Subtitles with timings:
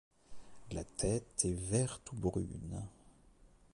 [0.71, 2.87] La tête est verte ou brune.